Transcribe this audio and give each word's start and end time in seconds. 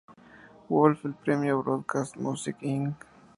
Wolff 0.67 1.05
el 1.05 1.13
premio 1.13 1.61
Broadcast 1.61 2.15
Music, 2.17 2.57
Inc. 2.61 3.05